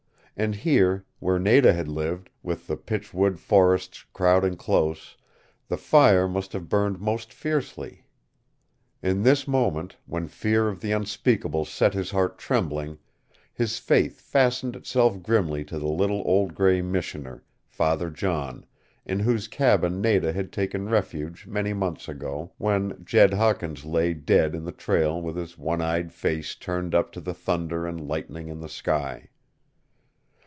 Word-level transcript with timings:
And 0.37 0.55
here, 0.55 1.05
where 1.19 1.37
Nada 1.37 1.71
had 1.71 1.87
lived, 1.87 2.29
with 2.41 2.65
the 2.65 2.75
pitch 2.77 3.13
wood 3.13 3.39
forests 3.39 4.05
crowding 4.11 4.55
close, 4.55 5.15
the 5.67 5.77
fire 5.77 6.27
must 6.27 6.53
have 6.53 6.67
burned 6.67 6.99
most 6.99 7.31
fiercely. 7.31 8.05
In 9.03 9.21
this 9.21 9.47
moment, 9.47 9.97
when 10.07 10.27
fear 10.27 10.67
of 10.67 10.79
the 10.81 10.93
unspeakable 10.93 11.65
set 11.65 11.93
his 11.93 12.09
heart 12.09 12.39
trembling, 12.39 12.97
his 13.53 13.77
faith 13.77 14.19
fastened 14.19 14.75
itself 14.75 15.21
grimly 15.21 15.63
to 15.65 15.77
the 15.77 15.87
little 15.87 16.23
old 16.25 16.55
gray 16.55 16.81
Missioner, 16.81 17.43
Father 17.67 18.09
John, 18.09 18.65
in 19.05 19.19
whose 19.19 19.47
cabin 19.47 20.01
Nada 20.01 20.33
had 20.33 20.51
taken 20.51 20.89
refuge 20.89 21.45
many 21.45 21.73
months 21.73 22.07
ago, 22.07 22.51
when 22.57 23.03
Jed 23.05 23.33
Hawkins 23.35 23.85
lay 23.85 24.15
dead 24.15 24.55
in 24.55 24.63
the 24.63 24.71
trail 24.71 25.21
with 25.21 25.35
his 25.35 25.55
one 25.55 25.81
eyed 25.83 26.11
face 26.11 26.55
turned 26.55 26.95
up 26.95 27.11
to 27.11 27.21
the 27.21 27.33
thunder 27.35 27.85
and 27.85 28.07
lightning 28.07 28.47
in 28.47 28.59
the 28.59 28.69
sky. 28.69 29.27